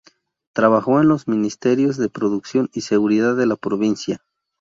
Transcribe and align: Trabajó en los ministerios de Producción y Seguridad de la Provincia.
Trabajó 0.55 0.99
en 0.99 1.07
los 1.07 1.27
ministerios 1.27 1.95
de 1.97 2.09
Producción 2.09 2.71
y 2.73 2.81
Seguridad 2.81 3.35
de 3.35 3.45
la 3.45 3.55
Provincia. 3.55 4.23